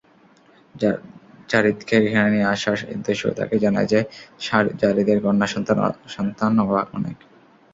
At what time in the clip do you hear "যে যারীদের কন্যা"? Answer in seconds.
3.87-5.47